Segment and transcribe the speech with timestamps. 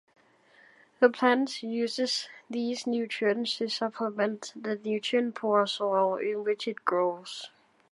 [0.99, 7.51] The plant uses these nutrients to supplement the nutrient-poor soil in which it grows.